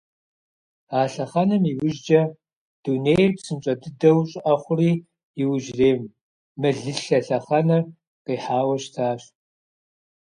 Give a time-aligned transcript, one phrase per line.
[0.99, 2.21] А лъэхъэнэм иужькӀэ
[2.83, 4.93] дунейр псынщӀэ дыдэу щӀыӀэ хъури,
[5.41, 5.95] иужьрей
[6.59, 7.83] мылылъэ лъэхъэнэр
[8.25, 9.21] къихьауэ щытащ.